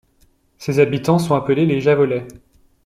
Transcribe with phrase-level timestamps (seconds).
[0.57, 2.25] Ses habitants sont appelés les Javolais.